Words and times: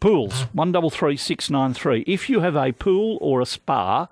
Pools, 0.00 0.46
133693. 0.52 2.04
If 2.06 2.30
you 2.30 2.40
have 2.40 2.54
a 2.54 2.72
pool 2.72 3.18
or 3.20 3.40
a 3.40 3.46
spa 3.46 4.06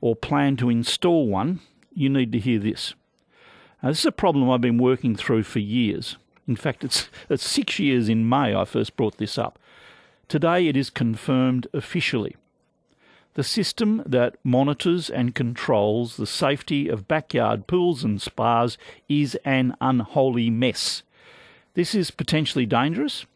or 0.00 0.14
plan 0.14 0.56
to 0.58 0.70
install 0.70 1.26
one, 1.26 1.60
you 1.92 2.08
need 2.08 2.30
to 2.30 2.38
hear 2.38 2.60
this. 2.60 2.94
Now, 3.82 3.88
this 3.88 4.00
is 4.00 4.06
a 4.06 4.12
problem 4.12 4.48
I've 4.48 4.60
been 4.60 4.78
working 4.78 5.16
through 5.16 5.42
for 5.42 5.58
years. 5.58 6.16
In 6.46 6.54
fact, 6.54 6.84
it's, 6.84 7.08
it's 7.28 7.48
six 7.48 7.80
years 7.80 8.08
in 8.08 8.28
May 8.28 8.54
I 8.54 8.64
first 8.64 8.96
brought 8.96 9.18
this 9.18 9.36
up. 9.36 9.58
Today 10.28 10.68
it 10.68 10.76
is 10.76 10.90
confirmed 10.90 11.66
officially. 11.72 12.36
The 13.34 13.44
system 13.44 14.02
that 14.06 14.36
monitors 14.44 15.10
and 15.10 15.34
controls 15.34 16.16
the 16.16 16.26
safety 16.26 16.88
of 16.88 17.08
backyard 17.08 17.66
pools 17.66 18.02
and 18.02 18.22
spas 18.22 18.78
is 19.08 19.34
an 19.44 19.76
unholy 19.80 20.50
mess. 20.50 21.02
This 21.74 21.94
is 21.94 22.10
potentially 22.10 22.64
dangerous 22.64 23.26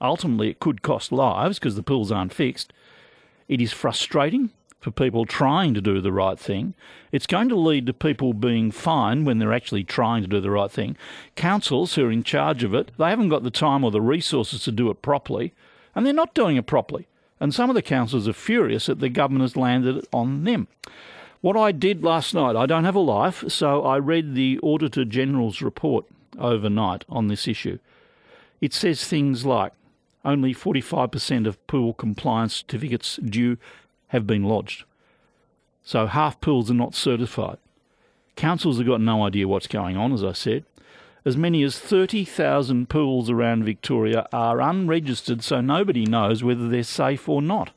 Ultimately, 0.00 0.50
it 0.50 0.60
could 0.60 0.82
cost 0.82 1.12
lives 1.12 1.58
because 1.58 1.76
the 1.76 1.82
pools 1.82 2.12
aren't 2.12 2.32
fixed. 2.32 2.72
It 3.48 3.60
is 3.60 3.72
frustrating 3.72 4.50
for 4.80 4.90
people 4.90 5.24
trying 5.24 5.72
to 5.72 5.80
do 5.80 6.00
the 6.00 6.12
right 6.12 6.38
thing. 6.38 6.74
It's 7.10 7.26
going 7.26 7.48
to 7.48 7.56
lead 7.56 7.86
to 7.86 7.94
people 7.94 8.34
being 8.34 8.70
fined 8.70 9.24
when 9.24 9.38
they're 9.38 9.52
actually 9.52 9.84
trying 9.84 10.22
to 10.22 10.28
do 10.28 10.40
the 10.40 10.50
right 10.50 10.70
thing. 10.70 10.96
Councils 11.36 11.94
who 11.94 12.04
are 12.04 12.12
in 12.12 12.22
charge 12.22 12.62
of 12.62 12.74
it, 12.74 12.92
they 12.98 13.08
haven't 13.08 13.30
got 13.30 13.44
the 13.44 13.50
time 13.50 13.82
or 13.82 13.90
the 13.90 14.02
resources 14.02 14.62
to 14.64 14.72
do 14.72 14.90
it 14.90 15.00
properly, 15.00 15.54
and 15.94 16.04
they're 16.04 16.12
not 16.12 16.34
doing 16.34 16.56
it 16.56 16.66
properly. 16.66 17.06
And 17.40 17.54
some 17.54 17.70
of 17.70 17.74
the 17.74 17.82
councils 17.82 18.28
are 18.28 18.34
furious 18.34 18.86
that 18.86 19.00
the 19.00 19.08
government 19.08 19.42
has 19.42 19.56
landed 19.56 19.96
it 19.96 20.08
on 20.12 20.44
them. 20.44 20.68
What 21.40 21.56
I 21.56 21.72
did 21.72 22.02
last 22.02 22.34
night, 22.34 22.56
I 22.56 22.66
don't 22.66 22.84
have 22.84 22.94
a 22.94 23.00
life, 23.00 23.44
so 23.48 23.84
I 23.84 23.98
read 23.98 24.34
the 24.34 24.58
Auditor 24.62 25.04
General's 25.04 25.62
report 25.62 26.04
overnight 26.38 27.04
on 27.08 27.28
this 27.28 27.48
issue. 27.48 27.78
It 28.60 28.72
says 28.72 29.04
things 29.04 29.44
like 29.44 29.72
only 30.24 30.54
45% 30.54 31.46
of 31.46 31.64
pool 31.66 31.92
compliance 31.92 32.56
certificates 32.56 33.16
due 33.16 33.56
have 34.08 34.26
been 34.26 34.44
lodged. 34.44 34.84
So 35.82 36.06
half 36.06 36.40
pools 36.40 36.70
are 36.70 36.74
not 36.74 36.94
certified. 36.94 37.58
Councils 38.36 38.78
have 38.78 38.86
got 38.86 39.00
no 39.00 39.24
idea 39.24 39.46
what's 39.46 39.66
going 39.66 39.96
on, 39.96 40.12
as 40.12 40.24
I 40.24 40.32
said. 40.32 40.64
As 41.24 41.36
many 41.36 41.62
as 41.62 41.78
30,000 41.78 42.88
pools 42.88 43.30
around 43.30 43.64
Victoria 43.64 44.26
are 44.32 44.60
unregistered, 44.60 45.42
so 45.42 45.60
nobody 45.60 46.04
knows 46.04 46.42
whether 46.42 46.68
they're 46.68 46.82
safe 46.82 47.28
or 47.28 47.40
not. 47.40 47.70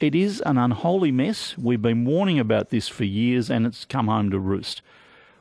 It 0.00 0.14
is 0.14 0.40
an 0.46 0.58
unholy 0.58 1.10
mess. 1.10 1.58
We've 1.58 1.82
been 1.82 2.04
warning 2.04 2.38
about 2.38 2.70
this 2.70 2.86
for 2.86 3.02
years 3.02 3.50
and 3.50 3.66
it's 3.66 3.84
come 3.84 4.06
home 4.06 4.30
to 4.30 4.38
roost. 4.38 4.82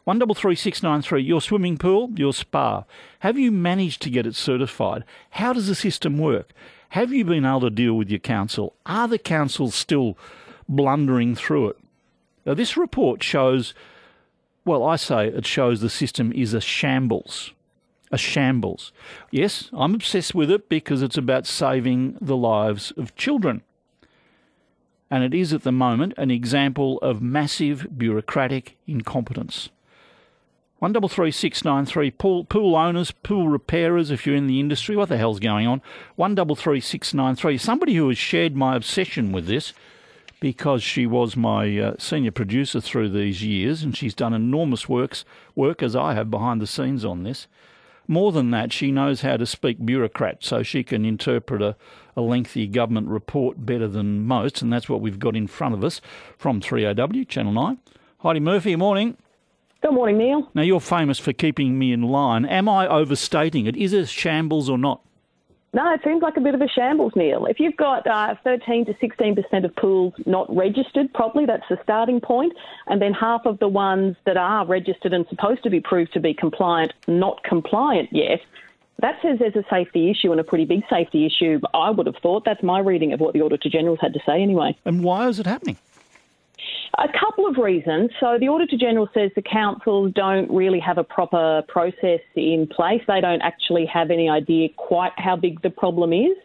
One 0.07 0.19
double 0.19 0.35
three 0.35 0.55
six 0.55 0.81
nine 0.81 1.01
three. 1.01 1.21
Your 1.21 1.41
swimming 1.41 1.77
pool, 1.77 2.11
your 2.15 2.31
spa. 2.31 2.85
Have 3.19 3.37
you 3.37 3.51
managed 3.51 4.01
to 4.03 4.09
get 4.09 4.25
it 4.25 4.35
certified? 4.35 5.03
How 5.31 5.51
does 5.51 5.67
the 5.67 5.75
system 5.75 6.17
work? 6.17 6.53
Have 6.91 7.11
you 7.11 7.25
been 7.25 7.43
able 7.43 7.59
to 7.59 7.69
deal 7.69 7.93
with 7.95 8.09
your 8.09 8.19
council? 8.19 8.73
Are 8.85 9.09
the 9.09 9.17
councils 9.17 9.75
still 9.75 10.17
blundering 10.69 11.35
through 11.35 11.71
it? 11.71 11.77
Now, 12.45 12.53
this 12.53 12.77
report 12.77 13.21
shows, 13.21 13.73
well, 14.63 14.81
I 14.81 14.95
say 14.95 15.27
it 15.27 15.45
shows 15.45 15.81
the 15.81 15.89
system 15.89 16.31
is 16.31 16.53
a 16.53 16.61
shambles. 16.61 17.51
A 18.09 18.17
shambles. 18.17 18.93
Yes, 19.29 19.69
I'm 19.73 19.93
obsessed 19.93 20.33
with 20.33 20.49
it 20.49 20.69
because 20.69 21.01
it's 21.01 21.17
about 21.17 21.45
saving 21.45 22.17
the 22.21 22.37
lives 22.37 22.91
of 22.91 23.13
children. 23.17 23.61
And 25.11 25.25
it 25.25 25.33
is 25.33 25.51
at 25.51 25.63
the 25.63 25.73
moment 25.73 26.13
an 26.15 26.31
example 26.31 26.97
of 26.99 27.21
massive 27.21 27.97
bureaucratic 27.97 28.77
incompetence. 28.87 29.67
One 30.79 30.93
double 30.93 31.09
three 31.09 31.31
six 31.31 31.65
nine 31.65 31.85
three. 31.87 32.11
Pool 32.11 32.45
pool 32.45 32.75
owners, 32.75 33.09
pool 33.09 33.47
repairers. 33.47 34.11
If 34.11 34.27
you're 34.27 34.35
in 34.35 34.45
the 34.45 34.59
industry, 34.59 34.95
what 34.95 35.09
the 35.09 35.17
hell's 35.17 35.39
going 35.39 35.65
on? 35.65 35.81
One 36.15 36.35
double 36.35 36.55
three 36.55 36.81
six 36.81 37.15
nine 37.15 37.35
three. 37.35 37.57
Somebody 37.57 37.95
who 37.95 38.07
has 38.09 38.17
shared 38.17 38.55
my 38.55 38.75
obsession 38.75 39.31
with 39.31 39.47
this, 39.47 39.73
because 40.39 40.83
she 40.83 41.07
was 41.07 41.35
my 41.35 41.79
uh, 41.79 41.95
senior 41.97 42.31
producer 42.31 42.79
through 42.79 43.09
these 43.09 43.43
years, 43.43 43.81
and 43.81 43.97
she's 43.97 44.13
done 44.13 44.33
enormous 44.33 44.87
works 44.87 45.25
work 45.55 45.81
as 45.81 45.95
I 45.95 46.13
have 46.13 46.29
behind 46.29 46.61
the 46.61 46.67
scenes 46.67 47.03
on 47.03 47.23
this. 47.23 47.47
More 48.07 48.31
than 48.31 48.51
that, 48.51 48.71
she 48.71 48.91
knows 48.91 49.21
how 49.21 49.35
to 49.37 49.45
speak 49.45 49.83
bureaucrat, 49.83 50.43
so 50.43 50.61
she 50.63 50.83
can 50.83 51.05
interpret 51.05 51.61
a, 51.61 51.75
a 52.15 52.21
lengthy 52.21 52.67
government 52.67 53.07
report 53.07 53.65
better 53.65 53.87
than 53.87 54.25
most, 54.25 54.61
and 54.61 54.71
that's 54.71 54.87
what 54.87 55.01
we've 55.01 55.19
got 55.19 55.35
in 55.35 55.47
front 55.47 55.73
of 55.73 55.83
us 55.83 56.01
from 56.37 56.61
3AW 56.61 57.27
Channel 57.27 57.51
9. 57.51 57.79
Heidi 58.19 58.39
Murphy, 58.39 58.75
morning. 58.75 59.17
Good 59.81 59.93
morning, 59.93 60.17
Neil. 60.17 60.49
Now, 60.55 60.63
you're 60.63 60.79
famous 60.79 61.19
for 61.19 61.33
keeping 61.33 61.77
me 61.77 61.93
in 61.93 62.01
line. 62.01 62.45
Am 62.45 62.67
I 62.67 62.87
overstating 62.87 63.67
it? 63.67 63.75
Is 63.75 63.93
it 63.93 64.01
a 64.01 64.05
shambles 64.07 64.69
or 64.69 64.77
not? 64.77 65.01
No, 65.73 65.93
it 65.93 66.01
seems 66.03 66.23
like 66.23 66.37
a 66.37 66.41
bit 66.41 66.55
of 66.55 66.61
a 66.61 66.67
shambles, 66.67 67.13
Neil. 67.15 67.45
If 67.45 67.59
you've 67.59 67.77
got 67.77 68.07
uh, 68.07 68.35
13 68.43 68.85
to 68.85 68.93
16% 68.93 69.65
of 69.65 69.75
pools 69.75 70.13
not 70.25 70.53
registered 70.55 71.13
properly, 71.13 71.45
that's 71.45 71.67
the 71.69 71.77
starting 71.83 72.19
point, 72.19 72.53
and 72.87 73.01
then 73.01 73.13
half 73.13 73.45
of 73.45 73.59
the 73.59 73.67
ones 73.67 74.15
that 74.25 74.37
are 74.37 74.65
registered 74.65 75.13
and 75.13 75.27
supposed 75.29 75.61
to 75.63 75.69
be 75.69 75.79
proved 75.79 76.13
to 76.13 76.19
be 76.19 76.33
compliant 76.33 76.93
not 77.07 77.43
compliant 77.43 78.09
yet, 78.11 78.39
that 78.99 79.19
says 79.21 79.37
there's 79.39 79.55
a 79.55 79.65
safety 79.69 80.09
issue 80.09 80.31
and 80.31 80.39
a 80.39 80.43
pretty 80.43 80.65
big 80.65 80.81
safety 80.89 81.25
issue, 81.25 81.59
I 81.73 81.91
would 81.91 82.07
have 82.07 82.17
thought. 82.23 82.45
That's 82.45 82.63
my 82.63 82.79
reading 82.79 83.13
of 83.13 83.19
what 83.19 83.33
the 83.33 83.41
Auditor 83.41 83.69
General's 83.69 83.99
had 84.01 84.13
to 84.13 84.19
say 84.25 84.41
anyway. 84.41 84.75
And 84.85 85.03
why 85.03 85.27
is 85.27 85.39
it 85.39 85.45
happening? 85.45 85.77
A 86.99 87.07
couple 87.19 87.45
of 87.45 87.57
reasons. 87.57 88.09
So, 88.19 88.37
the 88.39 88.47
Auditor 88.47 88.75
General 88.75 89.07
says 89.13 89.29
the 89.35 89.43
councils 89.43 90.13
don't 90.15 90.49
really 90.49 90.79
have 90.79 90.97
a 90.97 91.03
proper 91.03 91.61
process 91.67 92.21
in 92.35 92.67
place. 92.75 93.01
They 93.07 93.21
don't 93.21 93.41
actually 93.43 93.85
have 93.85 94.09
any 94.09 94.27
idea 94.27 94.69
quite 94.77 95.11
how 95.15 95.35
big 95.35 95.61
the 95.61 95.69
problem 95.69 96.11
is. 96.11 96.35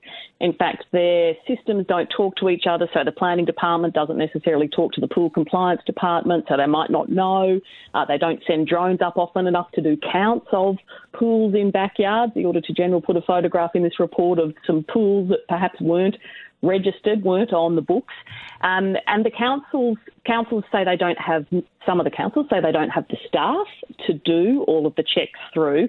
In 0.40 0.52
fact, 0.52 0.84
their 0.92 1.32
systems 1.48 1.86
don't 1.88 2.08
talk 2.14 2.36
to 2.36 2.50
each 2.50 2.64
other, 2.68 2.86
so 2.92 3.00
the 3.02 3.12
planning 3.12 3.46
department 3.46 3.94
doesn't 3.94 4.18
necessarily 4.18 4.68
talk 4.68 4.92
to 4.92 5.00
the 5.00 5.08
pool 5.08 5.30
compliance 5.30 5.80
department, 5.86 6.44
so 6.48 6.58
they 6.58 6.66
might 6.66 6.90
not 6.90 7.08
know. 7.08 7.58
Uh, 7.94 8.04
they 8.04 8.18
don't 8.18 8.42
send 8.46 8.66
drones 8.66 9.00
up 9.00 9.16
often 9.16 9.46
enough 9.46 9.70
to 9.72 9.80
do 9.80 9.96
counts 10.12 10.48
of 10.52 10.76
pools 11.14 11.54
in 11.54 11.70
backyards. 11.70 12.34
The 12.34 12.44
Auditor 12.44 12.74
General 12.76 13.00
put 13.00 13.16
a 13.16 13.22
photograph 13.22 13.70
in 13.74 13.84
this 13.84 13.98
report 13.98 14.38
of 14.38 14.52
some 14.66 14.84
pools 14.92 15.30
that 15.30 15.48
perhaps 15.48 15.80
weren't 15.80 16.16
registered, 16.62 17.22
weren't 17.22 17.52
on 17.52 17.76
the 17.76 17.82
books. 17.82 18.14
Um, 18.60 18.96
and 19.06 19.24
the 19.24 19.30
councils 19.30 19.98
councils 20.24 20.64
say 20.70 20.84
they 20.84 20.96
don't 20.96 21.18
have 21.18 21.46
some 21.84 21.98
of 22.00 22.04
the 22.04 22.10
councils 22.10 22.46
say 22.48 22.60
they 22.60 22.72
don't 22.72 22.90
have 22.90 23.06
the 23.08 23.16
staff 23.26 23.66
to 24.06 24.12
do 24.12 24.64
all 24.68 24.86
of 24.86 24.94
the 24.94 25.02
checks 25.02 25.38
through. 25.52 25.88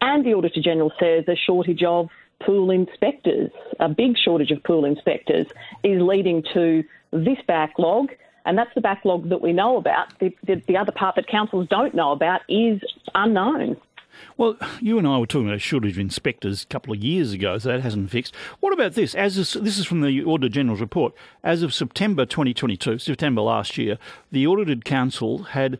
And 0.00 0.24
the 0.24 0.34
Auditor 0.34 0.60
General 0.60 0.92
says 0.98 1.24
a 1.28 1.36
shortage 1.36 1.82
of 1.82 2.08
pool 2.44 2.70
inspectors, 2.70 3.50
a 3.80 3.88
big 3.88 4.16
shortage 4.16 4.50
of 4.50 4.62
pool 4.62 4.84
inspectors, 4.84 5.46
is 5.82 6.00
leading 6.00 6.42
to 6.54 6.84
this 7.12 7.38
backlog. 7.46 8.10
And 8.44 8.56
that's 8.56 8.72
the 8.74 8.80
backlog 8.80 9.28
that 9.28 9.42
we 9.42 9.52
know 9.52 9.76
about. 9.76 10.18
The, 10.20 10.34
the, 10.44 10.62
the 10.66 10.76
other 10.76 10.92
part 10.92 11.16
that 11.16 11.26
councils 11.26 11.68
don't 11.68 11.94
know 11.94 12.12
about 12.12 12.42
is 12.48 12.80
unknown. 13.14 13.76
Well, 14.36 14.56
you 14.80 14.98
and 14.98 15.06
I 15.06 15.18
were 15.18 15.26
talking 15.26 15.48
about 15.48 15.56
a 15.56 15.60
shortage 15.60 15.92
of 15.92 15.98
inspectors 15.98 16.62
a 16.62 16.66
couple 16.66 16.92
of 16.92 17.02
years 17.02 17.32
ago, 17.32 17.58
so 17.58 17.68
that 17.68 17.80
hasn't 17.80 18.10
fixed. 18.10 18.34
What 18.60 18.72
about 18.72 18.94
this? 18.94 19.14
As 19.14 19.36
this, 19.36 19.54
this 19.54 19.78
is 19.78 19.86
from 19.86 20.00
the 20.00 20.24
Auditor 20.24 20.48
General's 20.48 20.80
report. 20.80 21.14
As 21.42 21.62
of 21.62 21.74
September 21.74 22.26
2022, 22.26 22.98
September 22.98 23.40
last 23.40 23.78
year, 23.78 23.98
the 24.30 24.46
Audited 24.46 24.84
Council 24.84 25.44
had 25.44 25.78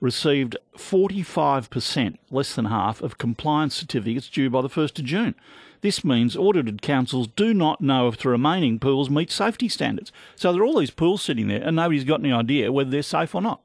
received 0.00 0.56
45%, 0.76 2.16
less 2.30 2.54
than 2.54 2.64
half, 2.66 3.02
of 3.02 3.18
compliance 3.18 3.74
certificates 3.74 4.28
due 4.28 4.50
by 4.50 4.62
the 4.62 4.68
1st 4.68 4.98
of 4.98 5.04
June. 5.04 5.34
This 5.82 6.04
means 6.04 6.36
audited 6.36 6.82
councils 6.82 7.26
do 7.28 7.54
not 7.54 7.80
know 7.80 8.08
if 8.08 8.18
the 8.18 8.28
remaining 8.28 8.78
pools 8.78 9.08
meet 9.08 9.30
safety 9.30 9.68
standards. 9.68 10.12
So 10.36 10.52
there 10.52 10.62
are 10.62 10.64
all 10.64 10.78
these 10.78 10.90
pools 10.90 11.22
sitting 11.22 11.48
there, 11.48 11.62
and 11.62 11.76
nobody's 11.76 12.04
got 12.04 12.20
any 12.20 12.32
idea 12.32 12.72
whether 12.72 12.90
they're 12.90 13.02
safe 13.02 13.34
or 13.34 13.40
not. 13.40 13.60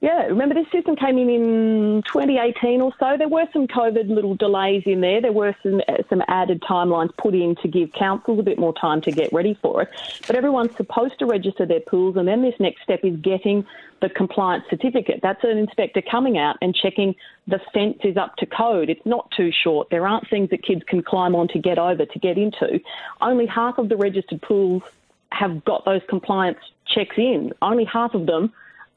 Yeah, 0.00 0.26
remember 0.26 0.54
this 0.54 0.70
system 0.70 0.94
came 0.94 1.18
in 1.18 1.28
in 1.28 2.02
2018 2.06 2.80
or 2.80 2.92
so. 3.00 3.16
There 3.18 3.28
were 3.28 3.46
some 3.52 3.66
COVID 3.66 4.08
little 4.08 4.36
delays 4.36 4.84
in 4.86 5.00
there. 5.00 5.20
There 5.20 5.32
were 5.32 5.56
some 5.60 5.80
uh, 5.88 6.04
some 6.08 6.22
added 6.28 6.62
timelines 6.62 7.16
put 7.16 7.34
in 7.34 7.56
to 7.62 7.68
give 7.68 7.92
councils 7.92 8.38
a 8.38 8.44
bit 8.44 8.60
more 8.60 8.72
time 8.72 9.00
to 9.02 9.10
get 9.10 9.32
ready 9.32 9.58
for 9.60 9.82
it. 9.82 9.88
But 10.28 10.36
everyone's 10.36 10.76
supposed 10.76 11.18
to 11.18 11.26
register 11.26 11.66
their 11.66 11.80
pools, 11.80 12.16
and 12.16 12.28
then 12.28 12.42
this 12.42 12.54
next 12.60 12.82
step 12.82 13.00
is 13.02 13.16
getting 13.16 13.66
the 14.00 14.08
compliance 14.08 14.64
certificate. 14.70 15.18
That's 15.20 15.42
an 15.42 15.58
inspector 15.58 16.00
coming 16.00 16.38
out 16.38 16.56
and 16.62 16.76
checking 16.76 17.16
the 17.48 17.60
fence 17.74 17.98
is 18.04 18.16
up 18.16 18.36
to 18.36 18.46
code. 18.46 18.90
It's 18.90 19.04
not 19.04 19.28
too 19.32 19.50
short. 19.50 19.90
There 19.90 20.06
aren't 20.06 20.30
things 20.30 20.50
that 20.50 20.62
kids 20.62 20.84
can 20.86 21.02
climb 21.02 21.34
on 21.34 21.48
to 21.48 21.58
get 21.58 21.76
over 21.76 22.06
to 22.06 22.18
get 22.20 22.38
into. 22.38 22.80
Only 23.20 23.46
half 23.46 23.78
of 23.78 23.88
the 23.88 23.96
registered 23.96 24.42
pools 24.42 24.84
have 25.32 25.64
got 25.64 25.84
those 25.84 26.02
compliance 26.08 26.60
checks 26.86 27.18
in. 27.18 27.52
Only 27.60 27.84
half 27.84 28.14
of 28.14 28.26
them 28.26 28.52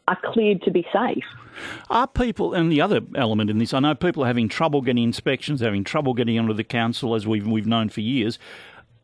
are 0.07 0.17
cleared 0.23 0.61
to 0.63 0.71
be 0.71 0.85
safe. 0.93 1.23
Are 1.89 2.07
people, 2.07 2.53
and 2.53 2.71
the 2.71 2.81
other 2.81 3.01
element 3.15 3.49
in 3.49 3.57
this, 3.57 3.73
I 3.73 3.79
know 3.79 3.95
people 3.95 4.23
are 4.23 4.27
having 4.27 4.49
trouble 4.49 4.81
getting 4.81 5.03
inspections, 5.03 5.61
having 5.61 5.83
trouble 5.83 6.13
getting 6.13 6.39
onto 6.39 6.53
the 6.53 6.63
council, 6.63 7.13
as 7.15 7.27
we've, 7.27 7.45
we've 7.45 7.67
known 7.67 7.89
for 7.89 8.01
years. 8.01 8.39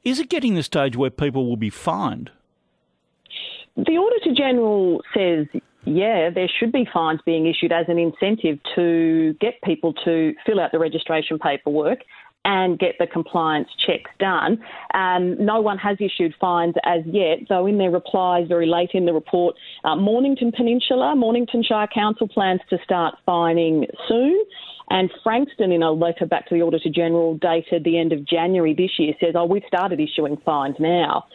Is 0.03 0.19
it 0.19 0.29
getting 0.29 0.55
the 0.55 0.63
stage 0.63 0.95
where 0.95 1.09
people 1.09 1.47
will 1.47 1.57
be 1.57 1.69
fined? 1.69 2.31
The 3.75 3.97
Auditor 3.97 4.33
General 4.33 5.01
says, 5.13 5.45
yeah, 5.85 6.29
there 6.29 6.49
should 6.59 6.71
be 6.71 6.87
fines 6.91 7.19
being 7.25 7.45
issued 7.45 7.71
as 7.71 7.85
an 7.87 7.97
incentive 7.97 8.59
to 8.75 9.33
get 9.39 9.61
people 9.63 9.93
to 10.05 10.33
fill 10.45 10.59
out 10.59 10.71
the 10.71 10.79
registration 10.79 11.39
paperwork 11.39 11.99
and 12.47 12.79
get 12.79 12.95
the 12.97 13.05
compliance 13.05 13.67
checks 13.85 14.09
done. 14.19 14.57
Um, 14.93 15.45
no 15.45 15.59
one 15.59 15.77
has 15.79 15.97
issued 15.99 16.33
fines 16.39 16.75
as 16.85 17.01
yet, 17.05 17.39
though 17.49 17.67
in 17.67 17.77
their 17.77 17.91
replies 17.91 18.47
very 18.47 18.67
late 18.67 18.91
in 18.93 19.05
the 19.05 19.11
report, 19.11 19.55
uh, 19.83 19.97
Mornington 19.97 20.53
Peninsula, 20.55 21.13
Mornington 21.13 21.61
Shire 21.61 21.89
Council 21.93 22.25
plans 22.25 22.61
to 22.69 22.77
start 22.85 23.15
fining 23.25 23.85
soon. 24.07 24.41
And 24.89 25.11
Frankston, 25.21 25.73
in 25.73 25.83
a 25.83 25.91
letter 25.91 26.25
back 26.25 26.47
to 26.47 26.55
the 26.55 26.61
Auditor 26.61 26.89
General 26.89 27.37
dated 27.37 27.83
the 27.83 27.99
end 27.99 28.13
of 28.13 28.25
January 28.25 28.73
this 28.73 28.91
year, 28.97 29.13
says, 29.19 29.33
oh, 29.35 29.43
we've 29.43 29.63
started 29.67 29.99
issuing 29.99 30.37
fines 30.45 30.77
now. 30.79 31.25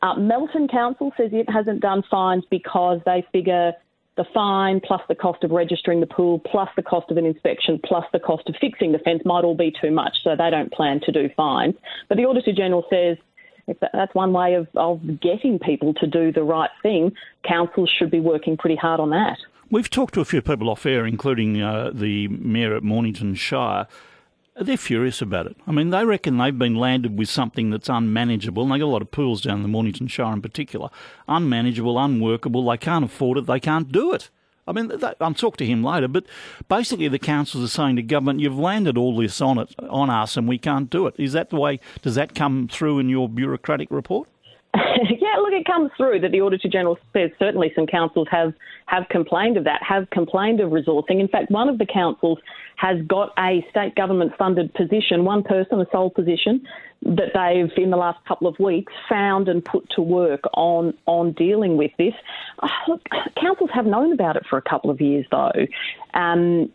Uh, 0.00 0.14
Melton 0.14 0.68
Council 0.68 1.12
says 1.18 1.30
it 1.34 1.50
hasn't 1.50 1.80
done 1.80 2.02
fines 2.10 2.44
because 2.50 3.00
they 3.04 3.26
figure 3.30 3.72
the 4.16 4.24
fine 4.32 4.80
plus 4.80 5.02
the 5.08 5.14
cost 5.14 5.44
of 5.44 5.50
registering 5.50 6.00
the 6.00 6.06
pool 6.06 6.38
plus 6.38 6.68
the 6.76 6.82
cost 6.82 7.10
of 7.10 7.16
an 7.16 7.26
inspection 7.26 7.80
plus 7.84 8.04
the 8.12 8.18
cost 8.18 8.48
of 8.48 8.54
fixing 8.60 8.92
the 8.92 8.98
fence 8.98 9.22
might 9.24 9.44
all 9.44 9.56
be 9.56 9.72
too 9.80 9.90
much, 9.90 10.16
so 10.24 10.30
they 10.36 10.50
don't 10.50 10.72
plan 10.72 11.00
to 11.04 11.12
do 11.12 11.28
fines. 11.36 11.74
But 12.08 12.16
the 12.16 12.24
Auditor 12.24 12.52
General 12.52 12.84
says 12.90 13.18
if 13.66 13.76
that's 13.92 14.14
one 14.14 14.32
way 14.32 14.54
of, 14.54 14.68
of 14.74 15.00
getting 15.20 15.58
people 15.58 15.92
to 15.94 16.06
do 16.06 16.32
the 16.32 16.42
right 16.42 16.70
thing, 16.82 17.12
councils 17.46 17.92
should 17.98 18.10
be 18.10 18.20
working 18.20 18.56
pretty 18.56 18.76
hard 18.76 19.00
on 19.00 19.10
that. 19.10 19.38
We've 19.70 19.90
talked 19.90 20.14
to 20.14 20.20
a 20.20 20.24
few 20.24 20.40
people 20.40 20.70
off 20.70 20.86
air, 20.86 21.04
including 21.04 21.60
uh, 21.60 21.90
the 21.92 22.28
mayor 22.28 22.76
at 22.76 22.84
Mornington 22.84 23.34
Shire. 23.34 23.88
They're 24.58 24.78
furious 24.78 25.20
about 25.20 25.46
it. 25.46 25.56
I 25.66 25.72
mean, 25.72 25.90
they 25.90 26.04
reckon 26.04 26.38
they've 26.38 26.58
been 26.58 26.76
landed 26.76 27.18
with 27.18 27.28
something 27.28 27.68
that's 27.68 27.90
unmanageable, 27.90 28.62
and 28.62 28.72
they 28.72 28.78
got 28.78 28.86
a 28.86 28.86
lot 28.86 29.02
of 29.02 29.10
pools 29.10 29.42
down 29.42 29.58
in 29.58 29.62
the 29.62 29.68
Mornington 29.68 30.08
Shire 30.08 30.32
in 30.32 30.40
particular. 30.40 30.88
Unmanageable, 31.28 31.98
unworkable. 31.98 32.64
They 32.64 32.78
can't 32.78 33.04
afford 33.04 33.36
it. 33.36 33.46
They 33.46 33.60
can't 33.60 33.92
do 33.92 34.12
it. 34.14 34.30
I 34.66 34.72
mean, 34.72 34.90
I'll 35.20 35.34
talk 35.34 35.58
to 35.58 35.66
him 35.66 35.84
later, 35.84 36.08
but 36.08 36.24
basically 36.68 37.06
the 37.06 37.18
councils 37.18 37.64
are 37.64 37.68
saying 37.68 37.96
to 37.96 38.02
government, 38.02 38.40
"You've 38.40 38.58
landed 38.58 38.96
all 38.98 39.14
this 39.14 39.40
on 39.40 39.58
it 39.58 39.74
on 39.90 40.10
us, 40.10 40.36
and 40.36 40.48
we 40.48 40.58
can't 40.58 40.90
do 40.90 41.06
it." 41.06 41.14
Is 41.18 41.34
that 41.34 41.50
the 41.50 41.56
way? 41.56 41.78
Does 42.02 42.16
that 42.16 42.34
come 42.34 42.66
through 42.66 42.98
in 42.98 43.08
your 43.08 43.28
bureaucratic 43.28 43.90
report? 43.90 44.28
yeah, 45.20 45.36
look, 45.38 45.52
it 45.52 45.64
comes 45.64 45.90
through 45.96 46.20
that 46.20 46.32
the 46.32 46.40
Auditor 46.40 46.68
General 46.68 46.98
says 47.12 47.30
certainly 47.38 47.72
some 47.74 47.86
councils 47.86 48.28
have, 48.30 48.52
have 48.86 49.08
complained 49.08 49.56
of 49.56 49.64
that, 49.64 49.82
have 49.82 50.08
complained 50.10 50.60
of 50.60 50.70
resourcing. 50.70 51.20
In 51.20 51.28
fact, 51.28 51.50
one 51.50 51.68
of 51.68 51.78
the 51.78 51.86
councils 51.86 52.38
has 52.76 53.00
got 53.06 53.32
a 53.38 53.64
state 53.70 53.94
government 53.94 54.32
funded 54.36 54.72
position, 54.74 55.24
one 55.24 55.42
person, 55.42 55.80
a 55.80 55.86
sole 55.90 56.10
position, 56.10 56.66
that 57.02 57.30
they've 57.34 57.70
in 57.82 57.90
the 57.90 57.96
last 57.96 58.18
couple 58.26 58.46
of 58.46 58.58
weeks 58.58 58.92
found 59.08 59.48
and 59.48 59.64
put 59.64 59.88
to 59.90 60.02
work 60.02 60.40
on 60.54 60.92
on 61.06 61.32
dealing 61.32 61.76
with 61.76 61.92
this. 61.98 62.14
Oh, 62.62 62.68
look, 62.88 63.02
councils 63.40 63.70
have 63.72 63.86
known 63.86 64.12
about 64.12 64.36
it 64.36 64.44
for 64.48 64.58
a 64.58 64.62
couple 64.62 64.90
of 64.90 65.00
years 65.00 65.26
though. 65.30 65.66
Um, 66.14 66.70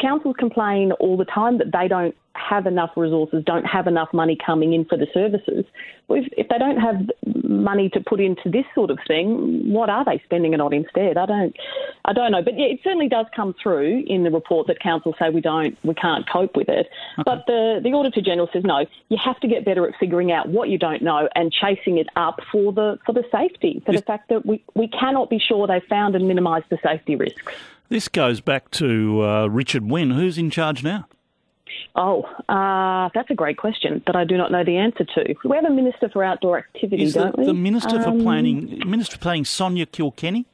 councils 0.00 0.36
complain 0.38 0.92
all 0.92 1.16
the 1.16 1.24
time 1.24 1.58
that 1.58 1.72
they 1.72 1.88
don't 1.88 2.14
have 2.34 2.66
enough 2.66 2.90
resources, 2.96 3.42
don't 3.44 3.64
have 3.64 3.86
enough 3.86 4.08
money 4.12 4.36
coming 4.44 4.72
in 4.72 4.84
for 4.84 4.98
the 4.98 5.06
services. 5.14 5.64
Well, 6.08 6.22
if, 6.22 6.28
if, 6.36 6.48
they 6.48 6.58
don't 6.58 6.78
have 6.78 7.10
money 7.44 7.88
to 7.90 8.00
put 8.00 8.20
into 8.20 8.50
this 8.50 8.64
sort 8.74 8.90
of 8.90 8.98
thing, 9.06 9.72
what 9.72 9.88
are 9.88 10.04
they 10.04 10.20
spending 10.24 10.52
it 10.52 10.60
on 10.60 10.72
instead? 10.72 11.16
I 11.16 11.26
don't, 11.26 11.56
I 12.04 12.12
don't 12.12 12.32
know. 12.32 12.42
But 12.42 12.58
yeah, 12.58 12.66
it 12.66 12.80
certainly 12.84 13.08
does 13.08 13.26
come 13.34 13.54
through 13.60 14.04
in 14.06 14.22
the 14.22 14.30
report 14.30 14.66
that 14.66 14.80
councils 14.80 15.14
say 15.18 15.30
we 15.30 15.40
don't, 15.40 15.76
we 15.84 15.94
can't 15.94 16.28
cope 16.28 16.56
with 16.56 16.68
it. 16.68 16.88
Okay. 17.18 17.22
But 17.24 17.44
the 17.46 17.80
the 17.82 17.90
auditor 17.90 18.20
general 18.20 18.48
says 18.52 18.62
no. 18.64 18.86
You 19.08 19.18
have 19.24 19.40
to 19.40 19.48
get 19.48 19.64
better 19.64 19.88
at 19.88 19.94
figuring 19.98 20.30
out 20.30 20.48
what 20.48 20.68
you 20.68 20.78
don't 20.78 21.02
know 21.02 21.28
and 21.34 21.52
chasing 21.52 21.98
it 21.98 22.08
up 22.16 22.40
for 22.52 22.72
the 22.72 22.98
for 23.06 23.12
the 23.12 23.24
safety, 23.32 23.82
for 23.84 23.92
the 23.92 24.02
fact 24.02 24.28
that 24.28 24.46
we 24.46 24.62
we 24.74 24.88
cannot 24.88 25.30
be 25.30 25.38
sure 25.38 25.66
they've 25.66 25.82
found 25.88 26.14
and 26.14 26.28
minimised 26.28 26.66
the 26.70 26.78
safety 26.82 27.16
risks. 27.16 27.52
This 27.88 28.08
goes 28.08 28.40
back 28.40 28.70
to 28.72 29.22
uh, 29.22 29.46
Richard 29.46 29.88
Wynne. 29.88 30.10
Who's 30.10 30.38
in 30.38 30.50
charge 30.50 30.82
now? 30.82 31.06
Oh, 31.94 32.22
uh, 32.48 33.08
that's 33.14 33.30
a 33.30 33.34
great 33.34 33.56
question 33.56 34.02
that 34.06 34.16
I 34.16 34.24
do 34.24 34.36
not 34.36 34.52
know 34.52 34.64
the 34.64 34.76
answer 34.76 35.04
to. 35.04 35.34
We 35.44 35.56
have 35.56 35.64
a 35.64 35.70
minister 35.70 36.08
for 36.10 36.22
outdoor 36.22 36.58
activity, 36.58 37.04
Is 37.04 37.14
don't 37.14 37.34
the, 37.34 37.40
we? 37.40 37.46
The 37.46 37.54
minister 37.54 37.96
um, 37.96 38.02
for 38.02 38.22
planning, 38.22 38.82
Minister 38.86 39.16
for 39.16 39.22
Planning, 39.22 39.44
Sonya 39.46 39.86
Kilkenny. 39.86 40.46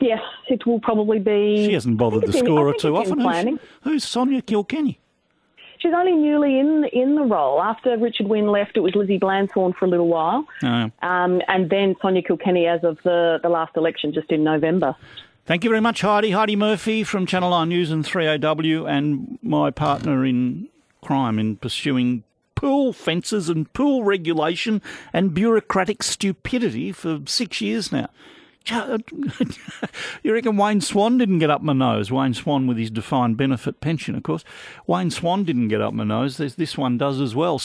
Yes, 0.00 0.20
it 0.48 0.64
will 0.64 0.80
probably 0.80 1.18
be. 1.18 1.66
She 1.66 1.74
hasn't 1.74 1.98
bothered 1.98 2.24
to 2.24 2.32
score 2.32 2.72
too 2.74 2.96
often. 2.96 3.20
Who's, 3.20 3.58
who's 3.82 4.04
Sonya 4.04 4.42
Kilkenny? 4.42 5.00
She's 5.80 5.92
only 5.94 6.12
newly 6.12 6.58
in 6.58 6.84
in 6.92 7.14
the 7.14 7.22
role. 7.22 7.60
After 7.60 7.96
Richard 7.98 8.26
Wynne 8.26 8.48
left, 8.48 8.76
it 8.76 8.80
was 8.80 8.94
Lizzie 8.94 9.18
Blandthorn 9.18 9.76
for 9.76 9.84
a 9.84 9.88
little 9.88 10.08
while, 10.08 10.44
oh. 10.62 10.90
um, 11.02 11.40
and 11.46 11.70
then 11.70 11.94
Sonya 12.00 12.22
Kilkenny 12.22 12.66
as 12.66 12.82
of 12.82 12.98
the, 13.04 13.38
the 13.42 13.48
last 13.48 13.76
election, 13.76 14.12
just 14.12 14.30
in 14.32 14.42
November. 14.42 14.96
Thank 15.48 15.64
you 15.64 15.70
very 15.70 15.80
much, 15.80 16.02
Heidi. 16.02 16.32
Heidi 16.32 16.56
Murphy 16.56 17.02
from 17.04 17.24
Channel 17.24 17.48
9 17.48 17.70
News 17.70 17.90
and 17.90 18.04
3AW, 18.04 18.86
and 18.86 19.38
my 19.40 19.70
partner 19.70 20.22
in 20.22 20.68
crime 21.00 21.38
in 21.38 21.56
pursuing 21.56 22.22
pool 22.54 22.92
fences 22.92 23.48
and 23.48 23.72
pool 23.72 24.04
regulation 24.04 24.82
and 25.10 25.32
bureaucratic 25.32 26.02
stupidity 26.02 26.92
for 26.92 27.20
six 27.24 27.62
years 27.62 27.90
now. 27.90 28.10
you 30.22 30.34
reckon 30.34 30.58
Wayne 30.58 30.82
Swan 30.82 31.16
didn't 31.16 31.38
get 31.38 31.48
up 31.48 31.62
my 31.62 31.72
nose? 31.72 32.12
Wayne 32.12 32.34
Swan 32.34 32.66
with 32.66 32.76
his 32.76 32.90
defined 32.90 33.38
benefit 33.38 33.80
pension, 33.80 34.14
of 34.16 34.24
course. 34.24 34.44
Wayne 34.86 35.10
Swan 35.10 35.44
didn't 35.44 35.68
get 35.68 35.80
up 35.80 35.94
my 35.94 36.04
nose. 36.04 36.36
There's, 36.36 36.56
this 36.56 36.76
one 36.76 36.98
does 36.98 37.22
as 37.22 37.34
well. 37.34 37.56